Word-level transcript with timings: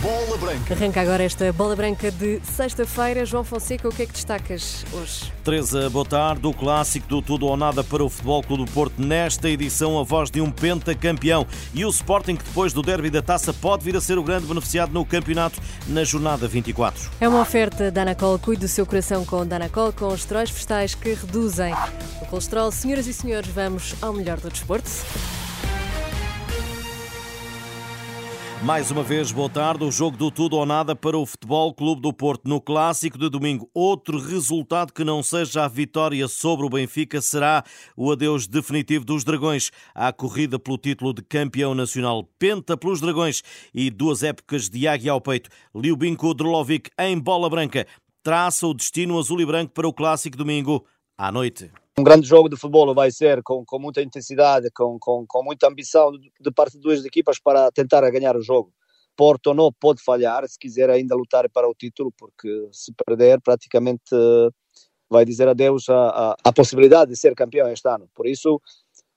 Bola 0.00 0.38
Branca. 0.38 0.72
Arranca 0.72 1.02
agora 1.02 1.22
esta 1.22 1.52
bola 1.52 1.76
branca 1.76 2.10
de 2.10 2.40
sexta-feira. 2.42 3.26
João 3.26 3.44
Fonseca, 3.44 3.86
o 3.86 3.92
que 3.92 4.02
é 4.02 4.06
que 4.06 4.12
destacas 4.12 4.82
hoje? 4.94 5.30
Teresa, 5.44 5.90
boa 5.90 6.06
tarde. 6.06 6.46
O 6.46 6.54
clássico 6.54 7.06
do 7.06 7.20
tudo 7.20 7.46
ou 7.46 7.54
nada 7.54 7.84
para 7.84 8.02
o 8.02 8.08
Futebol 8.08 8.42
Clube 8.42 8.64
do 8.64 8.70
Porto. 8.70 8.94
Nesta 8.98 9.50
edição, 9.50 9.98
a 9.98 10.02
voz 10.02 10.30
de 10.30 10.40
um 10.40 10.50
pentacampeão. 10.50 11.46
E 11.74 11.84
o 11.84 11.90
Sporting, 11.90 12.36
que 12.36 12.44
depois 12.44 12.72
do 12.72 12.80
derby 12.80 13.10
da 13.10 13.20
taça, 13.20 13.52
pode 13.52 13.84
vir 13.84 13.94
a 13.94 14.00
ser 14.00 14.16
o 14.16 14.22
grande 14.22 14.46
beneficiado 14.46 14.90
no 14.90 15.04
campeonato 15.04 15.60
na 15.86 16.02
jornada 16.02 16.48
24. 16.48 17.10
É 17.20 17.28
uma 17.28 17.42
oferta 17.42 17.90
Danacol. 17.90 18.38
Cuide 18.38 18.62
do 18.62 18.68
seu 18.68 18.86
coração 18.86 19.22
com 19.26 19.44
Danacol, 19.44 19.92
com 19.92 20.08
os 20.08 20.20
estróis 20.20 20.48
vegetais 20.48 20.94
que 20.94 21.12
reduzem 21.12 21.74
o 22.22 22.26
colesterol. 22.26 22.72
Senhoras 22.72 23.06
e 23.06 23.12
senhores, 23.12 23.50
vamos 23.50 23.94
ao 24.00 24.14
melhor 24.14 24.40
do 24.40 24.48
desporto. 24.48 24.88
Mais 28.62 28.90
uma 28.90 29.02
vez, 29.02 29.32
boa 29.32 29.48
tarde. 29.48 29.84
O 29.84 29.90
jogo 29.90 30.18
do 30.18 30.30
tudo 30.30 30.56
ou 30.56 30.66
nada 30.66 30.94
para 30.94 31.16
o 31.16 31.24
Futebol 31.24 31.72
Clube 31.72 32.02
do 32.02 32.12
Porto. 32.12 32.46
No 32.46 32.60
clássico 32.60 33.16
de 33.16 33.30
domingo, 33.30 33.70
outro 33.72 34.18
resultado 34.18 34.92
que 34.92 35.02
não 35.02 35.22
seja 35.22 35.64
a 35.64 35.68
vitória 35.68 36.28
sobre 36.28 36.66
o 36.66 36.68
Benfica 36.68 37.22
será 37.22 37.64
o 37.96 38.12
adeus 38.12 38.46
definitivo 38.46 39.02
dos 39.02 39.24
Dragões 39.24 39.70
à 39.94 40.12
corrida 40.12 40.58
pelo 40.58 40.76
título 40.76 41.14
de 41.14 41.22
campeão 41.22 41.74
nacional. 41.74 42.28
Penta 42.38 42.76
pelos 42.76 43.00
Dragões 43.00 43.42
e 43.72 43.88
duas 43.88 44.22
épocas 44.22 44.68
de 44.68 44.86
águia 44.86 45.12
ao 45.12 45.22
peito. 45.22 45.48
Liubinko 45.74 46.34
Drolovic 46.34 46.90
em 46.98 47.18
bola 47.18 47.48
branca 47.48 47.86
traça 48.22 48.66
o 48.66 48.74
destino 48.74 49.18
azul 49.18 49.40
e 49.40 49.46
branco 49.46 49.72
para 49.72 49.88
o 49.88 49.92
clássico 49.92 50.36
domingo 50.36 50.84
à 51.16 51.32
noite. 51.32 51.70
Um 51.98 52.02
grande 52.02 52.26
jogo 52.26 52.48
de 52.48 52.56
futebol 52.56 52.94
vai 52.94 53.10
ser 53.10 53.42
com, 53.42 53.64
com 53.64 53.78
muita 53.78 54.00
intensidade, 54.00 54.70
com, 54.70 54.98
com, 54.98 55.24
com 55.26 55.42
muita 55.42 55.68
ambição 55.68 56.12
de 56.12 56.50
parte 56.50 56.74
de 56.74 56.80
duas 56.80 57.04
equipas 57.04 57.38
para 57.38 57.70
tentar 57.72 58.08
ganhar 58.10 58.36
o 58.36 58.42
jogo. 58.42 58.72
Porto 59.16 59.52
não 59.52 59.70
pode 59.72 60.02
falhar 60.02 60.48
se 60.48 60.58
quiser 60.58 60.88
ainda 60.88 61.14
lutar 61.14 61.48
para 61.50 61.68
o 61.68 61.74
título, 61.74 62.12
porque 62.16 62.68
se 62.72 62.92
perder 63.06 63.40
praticamente 63.40 64.14
vai 65.10 65.24
dizer 65.24 65.48
adeus 65.48 65.88
à, 65.88 66.36
à 66.42 66.52
possibilidade 66.52 67.10
de 67.10 67.18
ser 67.18 67.34
campeão 67.34 67.68
este 67.68 67.88
ano. 67.88 68.08
Por 68.14 68.26
isso, 68.26 68.60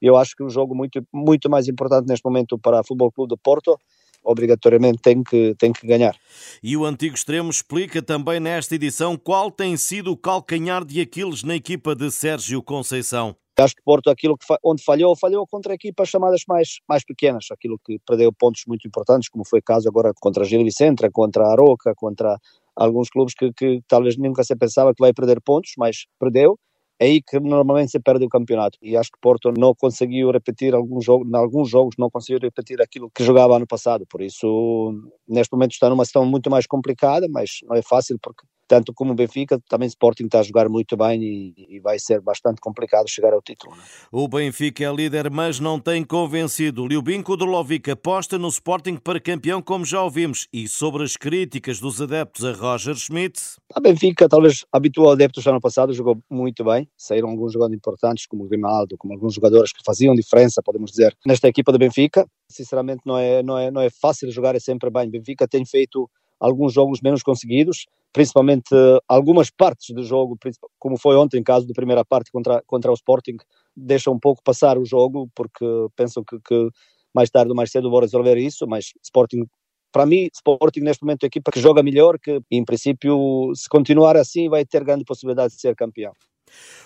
eu 0.02 0.18
acho 0.18 0.36
que 0.36 0.44
um 0.44 0.50
jogo 0.50 0.76
muito, 0.76 1.02
muito 1.14 1.50
mais 1.50 1.68
importante 1.68 2.08
neste 2.08 2.26
momento 2.26 2.58
para 2.58 2.82
o 2.82 2.84
Futebol 2.84 3.12
Clube 3.12 3.36
de 3.36 3.42
Porto 3.42 3.80
obrigatoriamente 4.24 5.00
tem 5.02 5.24
que, 5.24 5.56
tem 5.58 5.72
que 5.74 5.86
ganhar. 5.86 6.16
E 6.62 6.78
o 6.78 6.86
antigo 6.86 7.16
extremo 7.16 7.50
explica 7.50 8.02
também 8.02 8.40
nesta 8.40 8.76
edição 8.76 9.18
qual 9.18 9.52
tem 9.52 9.76
sido 9.78 10.12
o 10.12 10.18
calcanhar 10.18 10.86
de 10.86 11.02
Aquiles 11.02 11.44
na 11.44 11.56
equipa 11.56 11.96
de 11.96 12.10
Sérgio 12.12 12.62
Conceição. 12.62 13.36
Acho 13.60 13.76
que 13.76 13.84
Porto, 13.84 14.10
aquilo 14.10 14.36
que 14.36 14.46
onde 14.64 14.84
falhou, 14.84 15.16
falhou 15.16 15.46
contra 15.46 15.76
equipas 15.76 16.10
chamadas 16.10 16.42
mais, 16.48 16.80
mais 16.90 17.06
pequenas, 17.06 17.46
aquilo 17.52 17.80
que 17.86 18.00
perdeu 18.00 18.34
pontos 18.34 18.64
muito 18.68 18.88
importantes, 18.88 19.30
como 19.30 19.46
foi 19.46 19.60
o 19.60 19.64
caso 19.64 19.88
agora 19.88 20.12
contra 20.20 20.44
Gil 20.44 20.64
Vicente, 20.64 21.08
contra 21.12 21.44
a 21.44 21.52
Aroca, 21.52 21.94
contra 21.96 22.36
alguns 22.76 23.10
clubes 23.10 23.36
que, 23.36 23.54
que 23.54 23.82
talvez 23.88 24.18
nunca 24.18 24.44
se 24.44 24.56
pensava 24.56 24.94
que 24.94 25.02
vai 25.02 25.14
perder 25.14 25.40
pontos, 25.40 25.74
mas 25.78 26.08
perdeu 26.20 26.58
é 27.00 27.06
aí 27.06 27.22
que 27.22 27.40
normalmente 27.40 27.92
se 27.92 28.00
perde 28.00 28.26
o 28.26 28.30
campeonato. 28.30 28.78
E 28.82 28.96
acho 28.98 29.12
que 29.12 29.20
Porto 29.22 29.52
não 29.58 29.74
conseguiu 29.76 30.32
repetir 30.32 30.74
alguns 30.74 31.06
jogos, 31.06 31.28
em 31.28 31.36
alguns 31.36 31.70
jogos 31.70 31.96
não 31.98 32.10
conseguiu 32.10 32.40
repetir 32.42 32.82
aquilo 32.82 33.10
que 33.14 33.24
jogava 33.24 33.56
ano 33.58 33.68
passado. 33.68 34.06
Por 34.10 34.22
isso, 34.22 34.94
neste 35.28 35.52
momento 35.54 35.72
está 35.74 35.90
numa 35.90 36.06
situação 36.06 36.30
muito 36.30 36.50
mais 36.50 36.66
complicada, 36.68 37.28
mas 37.30 37.60
não 37.68 37.76
é 37.76 37.82
fácil 37.82 38.18
porque 38.22 38.46
tanto 38.74 38.92
como 38.92 39.12
o 39.12 39.16
Benfica, 39.16 39.60
também 39.70 39.86
o 39.86 39.90
Sporting 39.90 40.26
está 40.26 40.40
a 40.40 40.44
jogar 40.44 40.68
muito 40.68 40.98
bem 40.98 41.22
e, 41.22 41.76
e 41.76 41.80
vai 41.80 42.00
ser 42.00 42.20
bastante 42.22 42.60
complicado 42.60 43.08
chegar 43.08 43.32
ao 43.32 43.40
título. 43.40 43.76
Né? 43.76 43.84
O 44.12 44.28
Benfica 44.28 44.84
é 44.84 44.92
líder, 44.92 45.30
mas 45.30 45.60
não 45.60 45.80
tem 45.80 46.04
convencido. 46.04 46.88
Liubinko 46.88 47.38
Drolovic 47.38 47.92
aposta 47.92 48.40
no 48.40 48.48
Sporting 48.48 48.96
para 48.96 49.20
campeão, 49.20 49.62
como 49.62 49.86
já 49.86 50.02
ouvimos, 50.02 50.48
e 50.52 50.68
sobre 50.68 51.04
as 51.04 51.16
críticas 51.16 51.80
dos 51.80 52.02
adeptos 52.02 52.44
a 52.44 52.52
Roger 52.54 52.96
Schmidt. 52.96 53.40
A 53.76 53.80
Benfica, 53.80 54.28
talvez 54.28 54.66
habitual 54.72 55.12
adeptos 55.12 55.46
ano 55.46 55.62
passado, 55.62 55.94
jogou 55.94 56.18
muito 56.28 56.64
bem. 56.64 56.90
Saíram 56.98 57.30
alguns 57.30 57.54
jogadores 57.54 57.78
importantes, 57.78 58.26
como 58.26 58.44
o 58.44 58.48
Grimaldo, 58.48 58.98
como 58.98 59.14
alguns 59.14 59.36
jogadores 59.36 59.72
que 59.72 59.84
faziam 59.86 60.16
diferença, 60.16 60.64
podemos 60.64 60.90
dizer, 60.90 61.16
nesta 61.24 61.48
equipa 61.48 61.72
do 61.72 61.78
Benfica. 61.78 62.28
Sinceramente, 62.50 63.02
não 63.06 63.20
é, 63.20 63.44
não 63.44 63.56
é, 63.56 63.70
não 63.70 63.82
é 63.82 63.92
fácil 63.92 64.32
jogar 64.32 64.56
é 64.56 64.60
sempre 64.60 64.90
bem. 64.90 65.12
Benfica 65.12 65.48
tem 65.48 65.64
feito 65.64 66.10
alguns 66.40 66.74
jogos 66.74 67.00
menos 67.02 67.24
conseguidos, 67.24 67.86
principalmente 68.14 68.74
uh, 68.74 69.00
algumas 69.08 69.50
partes 69.50 69.94
do 69.94 70.04
jogo, 70.04 70.38
como 70.80 70.98
foi 70.98 71.16
ontem, 71.18 71.40
em 71.40 71.44
caso 71.44 71.68
da 71.68 71.74
primeira 71.74 72.06
parte 72.06 72.32
contra, 72.32 72.62
contra 72.68 72.92
o 72.92 72.94
Sporting, 72.94 73.38
deixam 73.76 74.14
um 74.14 74.20
pouco 74.20 74.42
passar 74.44 74.78
o 74.78 74.86
jogo, 74.86 75.28
porque 75.36 75.66
pensam 75.96 76.24
que, 76.24 76.38
que 76.40 76.70
mais 77.14 77.30
tarde 77.30 77.50
ou 77.50 77.56
mais 77.56 77.72
cedo 77.72 77.90
vão 77.90 78.00
resolver 78.00 78.38
isso, 78.38 78.66
mas 78.68 78.94
Sporting 79.04 79.46
para 79.92 80.08
mim, 80.08 80.28
Sporting 80.34 80.80
neste 80.80 81.04
momento 81.04 81.24
é 81.24 81.26
a 81.26 81.28
equipa 81.28 81.52
que 81.52 81.60
joga 81.60 81.84
melhor, 81.84 82.18
que 82.18 82.42
em 82.50 82.66
princípio, 82.66 83.52
se 83.56 83.70
continuar 83.70 84.18
assim, 84.18 84.50
vai 84.50 84.66
ter 84.66 84.84
grande 84.84 85.06
possibilidade 85.06 85.54
de 85.54 85.62
ser 85.62 85.76
campeão. 85.76 86.14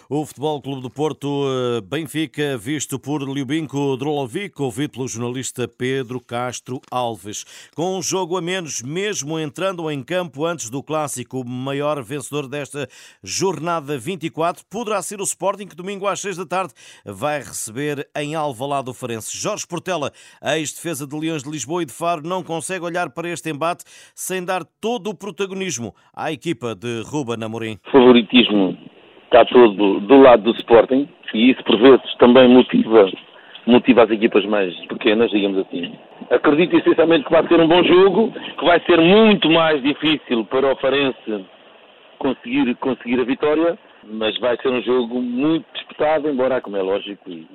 O 0.10 0.26
Futebol 0.26 0.62
Clube 0.62 0.82
do 0.82 0.90
Porto 0.90 1.28
eh, 1.28 1.82
Benfica, 1.82 2.58
visto 2.58 2.98
por 2.98 3.22
Liubinko 3.22 3.98
Drolovic, 3.98 4.62
ouvido 4.62 4.92
pelo 4.92 5.06
jornalista 5.06 5.68
Pedro 5.68 6.22
Castro 6.22 6.80
Alves. 6.90 7.44
Com 7.76 7.98
um 7.98 8.02
jogo 8.02 8.38
a 8.38 8.42
menos, 8.42 8.82
mesmo 8.82 9.38
entrando 9.38 9.92
em 9.92 10.02
campo 10.02 10.46
antes 10.46 10.70
do 10.70 10.82
clássico, 10.82 11.42
o 11.42 11.46
maior 11.46 12.02
vencedor 12.02 12.48
desta 12.48 12.88
jornada 13.22 13.98
24 13.98 14.64
poderá 14.70 15.02
ser 15.02 15.20
o 15.20 15.26
Sporting, 15.26 15.68
que 15.68 15.76
domingo 15.76 16.08
às 16.08 16.22
6 16.22 16.38
da 16.38 16.46
tarde 16.46 16.74
vai 17.06 17.40
receber 17.40 18.08
em 18.16 18.34
Alvalade 18.34 18.90
o 18.90 18.94
Farense. 18.94 19.38
Jorge 19.38 19.68
Portela, 19.68 20.14
ex-defesa 20.42 21.06
de 21.06 21.20
Leões 21.20 21.44
de 21.44 21.50
Lisboa 21.50 21.84
e 21.84 21.86
de 21.86 21.92
Faro, 21.92 22.26
não 22.26 22.42
consegue 22.42 22.86
olhar 22.86 23.10
para 23.10 23.28
este 23.28 23.50
embate 23.50 23.84
sem 24.16 24.42
dar 24.42 24.64
todo 24.80 25.10
o 25.10 25.14
protagonismo 25.14 25.94
à 26.16 26.32
equipa 26.32 26.74
de 26.74 27.02
Ruba 27.02 27.36
Namorim. 27.36 27.78
Favoritismo 27.92 28.87
está 29.28 29.46
todo 29.46 30.00
do 30.00 30.22
lado 30.22 30.44
do 30.44 30.58
Sporting 30.58 31.08
e 31.34 31.52
isso 31.52 31.64
por 31.64 31.78
vezes 31.78 32.16
também 32.18 32.48
motiva, 32.48 33.10
motiva 33.66 34.04
as 34.04 34.10
equipas 34.10 34.46
mais 34.46 34.74
pequenas, 34.88 35.30
digamos 35.30 35.60
assim. 35.60 35.92
Acredito 36.32 36.78
essencialmente 36.78 37.26
que 37.26 37.32
vai 37.32 37.46
ser 37.48 37.60
um 37.60 37.68
bom 37.68 37.84
jogo, 37.84 38.34
que 38.58 38.66
vai 38.66 38.80
ser 38.82 39.00
muito 39.00 39.50
mais 39.50 39.82
difícil 39.84 40.46
para 40.46 40.72
o 40.72 40.76
Farense 40.78 41.46
conseguir, 42.18 42.74
conseguir 42.76 43.20
a 43.20 43.26
vitória, 43.26 43.78
mas 44.04 44.38
vai 44.40 44.58
ser 44.58 44.70
um 44.70 44.82
jogo 44.82 45.22
muito 45.22 45.66
disputado, 45.74 46.30
embora, 46.30 46.62
como 46.62 46.78
é 46.78 46.82
lógico, 46.82 47.30
e, 47.30 47.46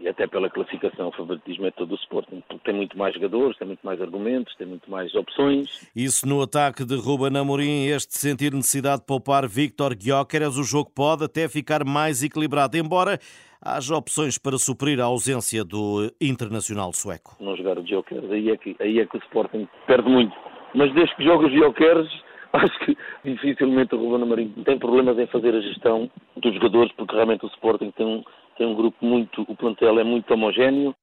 e 0.00 0.08
até 0.08 0.26
pela 0.26 0.48
classificação, 0.48 1.08
o 1.08 1.12
favoritismo 1.12 1.66
é 1.66 1.70
todo 1.70 1.92
o 1.92 1.94
Sporting, 1.96 2.42
porque 2.48 2.64
tem 2.64 2.74
muito 2.74 2.96
mais 2.96 3.14
jogadores, 3.14 3.56
tem 3.58 3.66
muito 3.66 3.84
mais 3.84 4.00
argumentos, 4.00 4.54
tem 4.56 4.66
muito 4.66 4.90
mais 4.90 5.14
opções. 5.14 5.88
Isso 5.94 6.26
no 6.26 6.40
ataque 6.42 6.84
de 6.84 6.96
Ruben 6.96 7.36
Amorim, 7.38 7.86
este 7.86 8.16
sentir 8.18 8.52
necessidade 8.52 9.00
de 9.00 9.06
poupar 9.06 9.46
Victor 9.46 9.94
Gyökeres, 9.94 10.56
o 10.56 10.64
jogo 10.64 10.90
pode 10.94 11.24
até 11.24 11.48
ficar 11.48 11.84
mais 11.84 12.22
equilibrado, 12.22 12.76
embora 12.76 13.18
haja 13.62 13.94
opções 13.94 14.38
para 14.38 14.56
suprir 14.56 15.00
a 15.00 15.04
ausência 15.04 15.62
do 15.64 16.10
internacional 16.20 16.92
sueco. 16.92 17.36
Não 17.38 17.56
jogar 17.56 17.78
o 17.78 17.84
Gyökeres, 17.84 18.30
aí 18.30 18.50
é 18.50 18.56
que, 18.56 18.76
aí 18.80 19.00
é 19.00 19.06
que 19.06 19.16
o 19.16 19.20
Sporting 19.20 19.68
perde 19.86 20.08
muito. 20.08 20.34
Mas 20.74 20.92
desde 20.94 21.14
que 21.16 21.24
joga 21.24 21.46
os 21.46 21.52
Gyökeres, 21.52 22.08
acho 22.52 22.78
que 22.80 22.96
dificilmente 23.24 23.94
o 23.94 23.98
Ruben 23.98 24.22
Amorim 24.22 24.48
tem 24.64 24.78
problemas 24.78 25.18
em 25.18 25.26
fazer 25.26 25.54
a 25.54 25.60
gestão 25.60 26.10
dos 26.36 26.54
jogadores, 26.54 26.92
porque 26.92 27.14
realmente 27.14 27.44
o 27.44 27.48
Sporting 27.48 27.90
tem 27.92 28.06
um 28.06 28.24
tem 28.56 28.66
um 28.66 28.74
grupo 28.74 29.04
muito, 29.04 29.42
o 29.48 29.56
plantel 29.56 29.98
é 29.98 30.04
muito 30.04 30.32
homogéneo. 30.32 30.94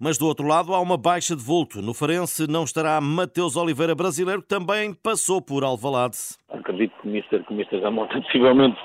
Mas 0.00 0.18
do 0.18 0.26
outro 0.26 0.46
lado 0.46 0.74
há 0.74 0.80
uma 0.80 0.96
baixa 0.96 1.36
de 1.36 1.42
vulto. 1.42 1.80
No 1.80 1.94
Farense 1.94 2.50
não 2.50 2.64
estará 2.64 3.00
Mateus 3.00 3.56
Oliveira, 3.56 3.94
brasileiro, 3.94 4.42
que 4.42 4.48
também 4.48 4.92
passou 4.94 5.40
por 5.40 5.64
Alvalade. 5.64 6.16
Acredito 6.50 6.92
que 7.00 7.08
o 7.08 7.10
Mister, 7.10 7.44
que 7.44 7.52
o 7.52 7.56
Mister 7.56 7.80
possivelmente 8.22 8.78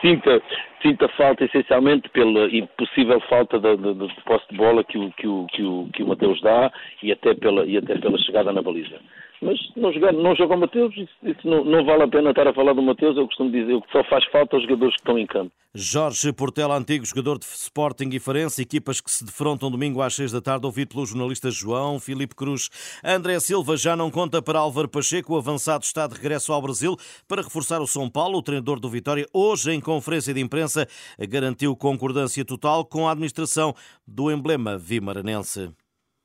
sinta, 0.00 0.40
sinta 0.84 1.08
falta 1.16 1.44
essencialmente 1.44 2.08
pela 2.10 2.46
e 2.46 2.66
possível 2.78 3.20
falta 3.28 3.58
de, 3.58 3.76
de, 3.76 3.94
de 3.94 4.22
posse 4.24 4.44
de 4.50 4.56
bola 4.56 4.84
que 4.84 4.98
o, 4.98 5.10
que 5.12 5.26
o, 5.26 5.46
que 5.46 5.62
o, 5.62 5.88
que 5.94 6.02
o 6.02 6.08
Mateus 6.08 6.40
dá 6.42 6.70
e 7.02 7.10
até, 7.10 7.34
pela, 7.34 7.64
e 7.64 7.78
até 7.78 7.98
pela 7.98 8.18
chegada 8.18 8.52
na 8.52 8.60
baliza 8.60 8.98
mas 9.44 9.58
não, 9.76 9.92
jogar, 9.92 10.12
não 10.12 10.34
joga 10.34 10.54
o 10.54 10.58
Mateus, 10.58 10.96
isso, 10.96 11.12
isso 11.22 11.46
não, 11.46 11.64
não, 11.64 11.84
vale 11.84 12.04
a 12.04 12.08
pena 12.08 12.30
estar 12.30 12.48
a 12.48 12.54
falar 12.54 12.72
do 12.72 12.82
Mateus, 12.82 13.16
eu 13.16 13.26
costumo 13.26 13.50
dizer 13.50 13.78
que 13.82 13.92
só 13.92 14.02
faz 14.04 14.24
falta 14.26 14.56
aos 14.56 14.62
jogadores 14.62 14.94
que 14.94 15.00
estão 15.00 15.18
em 15.18 15.26
campo. 15.26 15.52
Jorge 15.76 16.32
Portela, 16.32 16.76
antigo 16.76 17.04
jogador 17.04 17.36
de 17.36 17.46
Sporting 17.46 18.08
e 18.12 18.20
Farense, 18.20 18.62
equipas 18.62 19.00
que 19.00 19.10
se 19.10 19.24
defrontam 19.24 19.72
domingo 19.72 20.00
às 20.00 20.14
seis 20.14 20.30
da 20.30 20.40
tarde, 20.40 20.64
ouvido 20.64 20.90
pelo 20.90 21.04
jornalista 21.04 21.50
João 21.50 21.98
Filipe 21.98 22.34
Cruz. 22.36 22.70
André 23.04 23.40
Silva 23.40 23.76
já 23.76 23.96
não 23.96 24.08
conta 24.08 24.40
para 24.40 24.60
Álvaro 24.60 24.88
Pacheco, 24.88 25.34
o 25.34 25.36
avançado 25.36 25.82
está 25.82 26.06
de 26.06 26.14
regresso 26.14 26.52
ao 26.52 26.62
Brasil 26.62 26.96
para 27.26 27.42
reforçar 27.42 27.82
o 27.82 27.88
São 27.88 28.08
Paulo. 28.08 28.38
O 28.38 28.42
treinador 28.42 28.78
do 28.78 28.88
Vitória, 28.88 29.26
hoje 29.32 29.72
em 29.72 29.80
conferência 29.80 30.32
de 30.32 30.40
imprensa, 30.40 30.73
garantiu 31.28 31.76
concordância 31.76 32.44
total 32.44 32.84
com 32.84 33.08
a 33.08 33.12
administração 33.12 33.74
do 34.06 34.30
emblema 34.30 34.78
vimaranense 34.78 35.70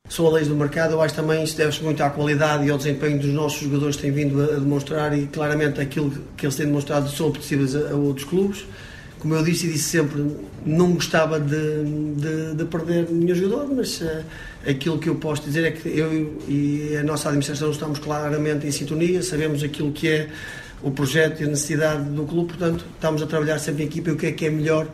são 0.10 0.26
a 0.26 0.32
leis 0.32 0.48
do 0.48 0.56
mercado, 0.56 0.94
eu 0.94 1.02
acho 1.02 1.14
também 1.14 1.44
isso 1.44 1.56
deve-se 1.56 1.84
muito 1.84 2.02
à 2.02 2.10
qualidade 2.10 2.66
e 2.66 2.72
ao 2.72 2.78
desempenho 2.78 3.20
dos 3.20 3.32
nossos 3.32 3.62
jogadores 3.62 3.96
que 3.96 4.02
têm 4.02 4.12
vindo 4.12 4.42
a 4.42 4.56
demonstrar 4.56 5.16
e 5.18 5.28
claramente 5.28 5.80
aquilo 5.80 6.12
que 6.36 6.46
eles 6.46 6.56
têm 6.56 6.66
demonstrado 6.66 7.10
são 7.10 7.28
apetecíveis 7.28 7.76
a 7.76 7.96
outros 7.96 8.26
clubes. 8.26 8.66
como 9.20 9.36
eu 9.36 9.44
disse 9.44 9.68
e 9.68 9.74
disse 9.74 9.90
sempre, 9.90 10.36
não 10.66 10.94
gostava 10.94 11.40
de, 11.40 11.84
de, 12.16 12.56
de 12.56 12.66
perder 12.66 13.10
nenhum 13.10 13.36
jogador, 13.36 13.68
mas 13.76 14.02
uh, 14.02 14.24
aquilo 14.68 14.98
que 14.98 15.10
eu 15.10 15.16
posso 15.16 15.44
dizer 15.44 15.66
é 15.66 15.72
que 15.72 15.88
eu 15.90 16.40
e 16.48 16.96
a 16.98 17.04
nossa 17.04 17.28
administração 17.28 17.70
estamos 17.70 18.00
claramente 18.00 18.66
em 18.66 18.72
sintonia, 18.72 19.22
sabemos 19.22 19.62
aquilo 19.62 19.92
que 19.92 20.08
é 20.08 20.30
o 20.82 20.92
projeto 20.92 21.42
e 21.42 21.46
a 21.46 21.48
necessidade 21.48 22.04
do 22.10 22.26
clube, 22.26 22.50
portanto, 22.50 22.86
estamos 22.94 23.22
a 23.22 23.28
trabalhar 23.28 23.60
sempre 23.60 23.84
em 23.84 23.88
equipa 23.88 24.10
e 24.10 24.14
o 24.14 24.18
que 24.18 24.26
é 24.28 24.32
que 24.32 24.46
é 24.46 24.50
melhor 24.50 24.88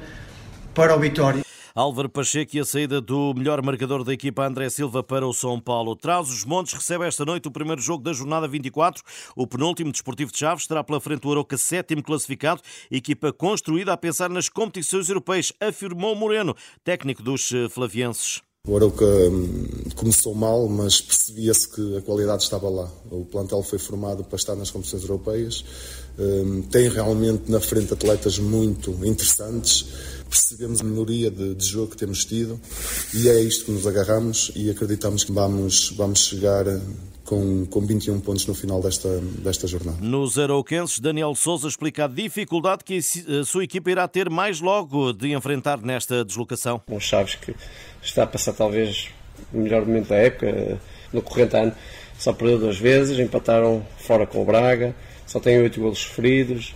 para 0.73 0.95
o 0.95 0.99
Vitória. 0.99 1.45
Álvaro 1.75 2.07
Pacheco 2.07 2.55
e 2.55 2.59
a 2.61 2.63
saída 2.63 3.01
do 3.01 3.33
melhor 3.33 3.61
marcador 3.61 4.01
da 4.05 4.13
equipa 4.13 4.47
André 4.47 4.69
Silva 4.69 5.03
para 5.03 5.27
o 5.27 5.33
São 5.33 5.59
Paulo. 5.59 5.93
Traz 5.93 6.29
os 6.29 6.45
Montes 6.45 6.73
recebe 6.73 7.05
esta 7.05 7.25
noite 7.25 7.49
o 7.49 7.51
primeiro 7.51 7.81
jogo 7.81 8.01
da 8.01 8.13
jornada 8.13 8.47
24. 8.47 9.03
O 9.35 9.45
penúltimo 9.45 9.91
desportivo 9.91 10.31
de 10.31 10.37
Chaves 10.37 10.67
terá 10.67 10.85
pela 10.85 11.01
frente 11.01 11.27
o 11.27 11.31
Aroca 11.31 11.57
sétimo 11.57 12.01
classificado, 12.01 12.61
equipa 12.89 13.33
construída 13.33 13.91
a 13.91 13.97
pensar 13.97 14.29
nas 14.29 14.47
competições 14.47 15.09
europeias, 15.09 15.51
afirmou 15.59 16.15
Moreno, 16.15 16.55
técnico 16.81 17.21
dos 17.21 17.51
eh, 17.51 17.67
flavienses. 17.67 18.44
O 18.67 18.75
Arouca 18.75 19.06
hum, 19.06 19.67
começou 19.95 20.33
mal, 20.33 20.67
mas 20.67 21.00
percebia-se 21.00 21.69
que 21.69 21.97
a 21.97 22.01
qualidade 22.01 22.44
estava 22.44 22.67
lá. 22.67 22.91
O 23.12 23.23
plantel 23.23 23.62
foi 23.62 23.77
formado 23.77 24.23
para 24.23 24.38
estar 24.38 24.56
nas 24.56 24.71
competições 24.71 25.03
europeias. 25.03 25.63
Hum, 26.17 26.63
tem 26.63 26.89
realmente 26.89 27.51
na 27.51 27.59
frente 27.59 27.94
atletas 27.94 28.39
muito 28.39 28.91
interessantes. 29.06 29.85
Percebemos 30.35 30.81
a 30.81 30.83
melhoria 30.83 31.31
de, 31.31 31.55
de 31.55 31.65
jogo 31.65 31.91
que 31.91 31.97
temos 31.97 32.25
tido 32.25 32.59
e 33.13 33.29
é 33.29 33.39
isto 33.39 33.65
que 33.65 33.71
nos 33.71 33.87
agarramos 33.87 34.51
e 34.53 34.69
acreditamos 34.69 35.23
que 35.23 35.31
vamos, 35.31 35.91
vamos 35.91 36.25
chegar 36.25 36.65
com, 37.23 37.65
com 37.65 37.81
21 37.81 38.19
pontos 38.19 38.45
no 38.45 38.53
final 38.53 38.81
desta, 38.81 39.09
desta 39.39 39.65
jornada. 39.65 39.97
Nos 40.01 40.37
Arauquenses, 40.37 40.99
Daniel 40.99 41.33
Souza 41.35 41.67
explica 41.67 42.05
a 42.05 42.07
dificuldade 42.07 42.83
que 42.83 42.99
a 42.99 43.45
sua 43.45 43.63
equipa 43.63 43.89
irá 43.89 44.07
ter 44.07 44.29
mais 44.29 44.59
logo 44.59 45.13
de 45.13 45.31
enfrentar 45.31 45.81
nesta 45.81 46.23
deslocação. 46.25 46.81
Bom, 46.85 46.99
Chaves 46.99 47.35
que 47.35 47.55
está 48.03 48.23
a 48.23 48.27
passar 48.27 48.53
talvez 48.53 49.07
o 49.53 49.57
melhor 49.57 49.85
momento 49.85 50.09
da 50.09 50.17
época, 50.17 50.79
no 51.13 51.21
corrente 51.21 51.55
ano 51.55 51.73
só 52.17 52.33
perdeu 52.33 52.59
duas 52.59 52.77
vezes, 52.77 53.19
empataram 53.19 53.85
fora 53.97 54.25
com 54.25 54.41
o 54.41 54.45
Braga, 54.45 54.95
só 55.25 55.39
tem 55.39 55.59
oito 55.59 55.79
golos 55.79 55.99
sofridos, 55.99 56.73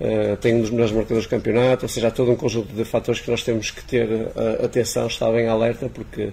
uh, 0.00 0.36
tem 0.36 0.54
um 0.54 0.60
dos 0.60 0.70
melhores 0.70 0.92
marcadores 0.92 1.26
do 1.26 1.30
campeonato, 1.30 1.84
ou 1.84 1.88
seja, 1.88 2.08
há 2.08 2.10
todo 2.10 2.30
um 2.30 2.36
conjunto 2.36 2.72
de 2.72 2.84
fatores 2.84 3.20
que 3.20 3.30
nós 3.30 3.42
temos 3.42 3.70
que 3.70 3.84
ter 3.84 4.08
uh, 4.08 4.64
atenção, 4.64 5.06
estar 5.06 5.30
bem 5.30 5.48
alerta, 5.48 5.88
porque 5.92 6.32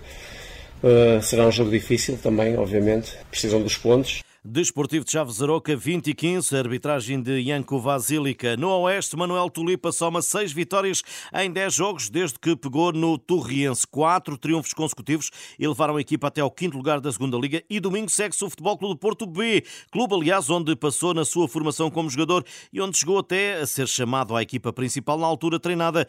uh, 0.83 1.21
será 1.21 1.45
um 1.45 1.51
jogo 1.51 1.71
difícil 1.71 2.17
também, 2.21 2.57
obviamente, 2.57 3.13
precisam 3.29 3.61
dos 3.61 3.77
pontos. 3.77 4.21
Desportivo 4.49 5.03
de 5.03 5.11
Chaves 5.11 5.41
Aroca 5.41 5.75
20 5.75 6.07
e 6.07 6.13
15, 6.13 6.55
arbitragem 6.55 7.21
de 7.21 7.44
Janko 7.44 7.81
Vasilica. 7.81 8.55
No 8.55 8.69
Oeste, 8.69 9.17
Manuel 9.17 9.49
Tulipa 9.49 9.91
soma 9.91 10.21
seis 10.21 10.53
vitórias 10.53 11.03
em 11.33 11.51
10 11.51 11.73
jogos 11.73 12.09
desde 12.09 12.39
que 12.39 12.55
pegou 12.55 12.94
no 12.94 13.17
Torriense. 13.17 13.85
Quatro 13.85 14.38
triunfos 14.38 14.73
consecutivos 14.73 15.31
e 15.59 15.67
levaram 15.67 15.97
a 15.97 16.01
equipa 16.01 16.27
até 16.27 16.39
ao 16.39 16.49
quinto 16.49 16.77
lugar 16.77 17.01
da 17.01 17.11
segunda 17.11 17.38
Liga. 17.38 17.61
E 17.69 17.77
domingo 17.81 18.09
segue-se 18.09 18.41
o 18.45 18.49
Futebol 18.49 18.77
Clube 18.77 18.94
do 18.94 18.99
Porto 18.99 19.25
B, 19.25 19.65
clube, 19.91 20.15
aliás, 20.15 20.50
onde 20.50 20.77
passou 20.77 21.13
na 21.13 21.25
sua 21.25 21.50
formação 21.50 21.91
como 21.91 22.09
jogador 22.09 22.45
e 22.71 22.79
onde 22.79 22.97
chegou 22.97 23.19
até 23.19 23.59
a 23.59 23.67
ser 23.67 23.85
chamado 23.85 24.33
à 24.33 24.41
equipa 24.41 24.71
principal 24.71 25.17
na 25.17 25.27
altura 25.27 25.59
treinada 25.59 26.07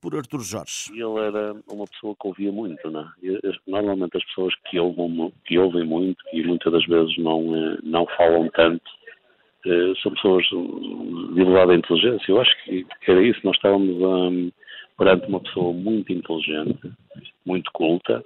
por 0.00 0.16
Artur 0.16 0.40
Jorge. 0.40 0.90
Ele 0.92 1.18
era 1.18 1.54
uma 1.68 1.86
pessoa 1.86 2.16
que 2.20 2.26
ouvia 2.26 2.50
muito, 2.50 2.90
não 2.90 3.02
é? 3.02 3.06
Normalmente 3.66 4.16
as 4.16 4.24
pessoas 4.24 4.54
que 4.68 4.78
ouvem, 4.78 5.32
que 5.44 5.58
ouvem 5.58 5.84
muito 5.84 6.22
e 6.32 6.42
muitas 6.42 6.72
das 6.72 6.86
vezes 6.86 7.16
não, 7.18 7.54
eh, 7.54 7.78
não 7.82 8.06
falam 8.16 8.48
tanto 8.50 8.90
eh, 9.66 9.92
são 10.02 10.12
pessoas 10.12 10.44
de 10.46 11.40
elevada 11.40 11.74
inteligência. 11.74 12.32
Eu 12.32 12.40
acho 12.40 12.64
que 12.64 12.86
era 13.06 13.22
isso. 13.22 13.40
Nós 13.44 13.56
estávamos 13.56 13.90
um, 13.90 14.50
perante 14.96 15.26
uma 15.28 15.40
pessoa 15.40 15.72
muito 15.72 16.12
inteligente, 16.12 16.92
muito 17.44 17.70
culta 17.72 18.24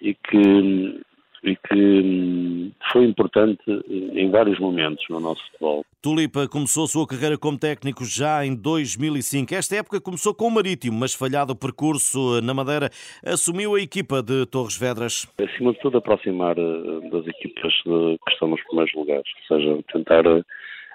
e 0.00 0.14
que 0.14 1.00
e 1.42 1.56
que 1.56 1.74
hum, 1.74 2.70
foi 2.92 3.04
importante 3.06 3.62
em 3.88 4.30
vários 4.30 4.58
momentos 4.58 5.02
no 5.08 5.20
nosso 5.20 5.42
futebol. 5.46 5.86
Tulipa 6.02 6.48
começou 6.48 6.86
sua 6.86 7.06
carreira 7.06 7.36
como 7.36 7.58
técnico 7.58 8.06
já 8.06 8.42
em 8.42 8.56
2005. 8.56 9.54
Esta 9.54 9.76
época 9.76 10.00
começou 10.00 10.34
com 10.34 10.46
o 10.46 10.50
Marítimo, 10.50 10.98
mas 10.98 11.12
falhado 11.12 11.52
o 11.52 11.56
percurso 11.56 12.40
na 12.40 12.54
Madeira, 12.54 12.88
assumiu 13.22 13.74
a 13.74 13.80
equipa 13.82 14.22
de 14.22 14.46
Torres 14.46 14.78
Vedras. 14.78 15.30
Acima 15.38 15.74
de 15.74 15.78
tudo, 15.80 15.98
aproximar 15.98 16.56
eh, 16.58 17.10
das 17.10 17.26
equipas 17.26 17.74
que 17.82 18.32
estão 18.32 18.48
nos 18.48 18.62
primeiros 18.64 18.94
lugares, 18.94 19.26
ou 19.50 19.58
seja, 19.58 19.84
tentar 19.92 20.24
eh, 20.24 20.42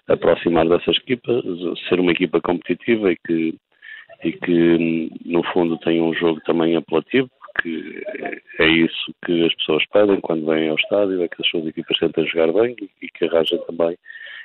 aproximar 0.08 0.68
dessas 0.68 0.98
equipas, 0.98 1.44
ser 1.88 2.00
uma 2.00 2.12
equipa 2.12 2.42
competitiva 2.42 3.12
e 3.12 3.18
que, 3.18 3.56
e 4.24 4.32
que 4.32 5.12
no 5.24 5.44
fundo 5.54 5.78
tem 5.78 6.02
um 6.02 6.16
jogo 6.16 6.42
também 6.48 6.76
apelativo, 6.76 7.30
que 7.62 8.04
é 8.58 8.68
isso 8.68 9.14
que 9.24 9.46
as 9.46 9.54
pessoas 9.54 9.84
pedem 9.94 10.20
quando 10.20 10.48
vêm 10.48 10.70
ao 10.70 10.78
estádio, 10.78 11.22
é 11.22 11.28
que 11.28 11.44
as 11.44 11.48
suas 11.48 11.68
equipas 11.68 11.96
tentem 12.00 12.26
jogar 12.26 12.52
bem 12.52 12.76
e 13.04 13.08
que 13.08 13.26
arranjem 13.26 13.60
também 13.68 13.96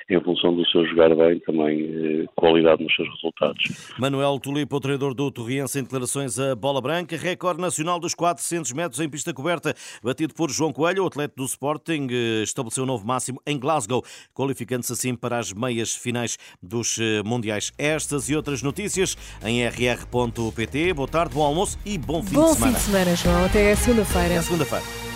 em 0.09 0.21
função 0.23 0.55
do 0.55 0.67
seu 0.69 0.87
jogar 0.87 1.15
bem, 1.15 1.39
também 1.41 1.83
eh, 1.83 2.27
qualidade 2.35 2.83
nos 2.83 2.95
seus 2.95 3.09
resultados. 3.09 3.95
Manuel 3.99 4.39
Tulipo, 4.41 4.77
o 4.77 4.81
treinador 4.81 5.15
do 5.15 5.31
Torriense, 5.31 5.79
em 5.79 5.83
declarações 5.83 6.39
a 6.39 6.55
bola 6.55 6.81
branca, 6.81 7.17
recorde 7.17 7.61
nacional 7.61 8.01
dos 8.01 8.15
400 8.15 8.73
metros 8.73 9.01
em 9.01 9.09
pista 9.09 9.33
coberta, 9.33 9.75
batido 10.03 10.35
por 10.35 10.51
João 10.51 10.73
Coelho, 10.73 11.05
o 11.05 11.07
atleta 11.07 11.35
do 11.37 11.45
Sporting, 11.45 12.09
eh, 12.11 12.43
estabeleceu 12.43 12.85
um 12.85 12.87
novo 12.87 13.07
máximo 13.07 13.41
em 13.47 13.59
Glasgow, 13.59 14.03
qualificando-se 14.35 14.93
assim 14.93 15.15
para 15.15 15.39
as 15.39 15.53
meias 15.53 15.95
finais 15.95 16.37
dos 16.63 16.99
eh, 16.99 17.23
Mundiais. 17.25 17.73
Estas 17.79 18.29
e 18.29 18.37
outras 18.37 18.63
notícias 18.63 19.17
em 19.45 19.65
rr.pt. 19.67 20.95
Boa 20.95 21.09
tarde, 21.09 21.35
bom 21.35 21.43
almoço 21.43 21.79
e 21.85 21.99
bom 21.99 22.23
fim 22.23 22.35
bom 22.35 22.51
de 22.51 22.55
semana. 22.55 22.73
Bom 22.73 22.73
fim 22.73 22.73
de 22.73 22.81
semana, 22.81 23.17
João. 23.17 23.45
Até 23.45 23.75
segunda-feira. 23.75 24.35
Até 24.35 24.43
segunda-feira. 24.43 25.10